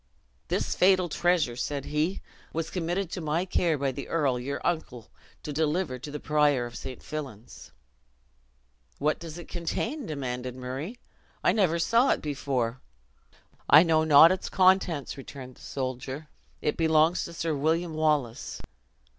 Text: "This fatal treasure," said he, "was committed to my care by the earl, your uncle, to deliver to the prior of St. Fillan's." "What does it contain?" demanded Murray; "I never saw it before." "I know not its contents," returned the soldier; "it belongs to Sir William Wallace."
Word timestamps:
"This 0.47 0.73
fatal 0.73 1.09
treasure," 1.09 1.55
said 1.55 1.85
he, 1.85 2.23
"was 2.53 2.71
committed 2.71 3.11
to 3.11 3.21
my 3.21 3.45
care 3.45 3.77
by 3.77 3.91
the 3.91 4.07
earl, 4.07 4.39
your 4.39 4.59
uncle, 4.65 5.11
to 5.43 5.53
deliver 5.53 5.99
to 5.99 6.09
the 6.09 6.19
prior 6.19 6.65
of 6.65 6.75
St. 6.75 7.03
Fillan's." 7.03 7.71
"What 8.97 9.19
does 9.19 9.37
it 9.37 9.47
contain?" 9.47 10.07
demanded 10.07 10.55
Murray; 10.55 10.97
"I 11.43 11.51
never 11.51 11.77
saw 11.77 12.09
it 12.09 12.21
before." 12.23 12.81
"I 13.69 13.83
know 13.83 14.03
not 14.03 14.31
its 14.31 14.49
contents," 14.49 15.17
returned 15.17 15.57
the 15.57 15.61
soldier; 15.61 16.29
"it 16.63 16.77
belongs 16.77 17.23
to 17.25 17.31
Sir 17.33 17.53
William 17.53 17.93
Wallace." 17.93 18.59